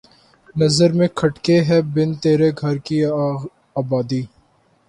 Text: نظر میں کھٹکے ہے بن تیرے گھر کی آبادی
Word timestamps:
نظر 0.55 0.89
میں 0.93 1.07
کھٹکے 1.15 1.57
ہے 1.63 1.79
بن 1.93 2.13
تیرے 2.23 2.49
گھر 2.61 2.75
کی 2.85 3.03
آبادی 3.75 4.21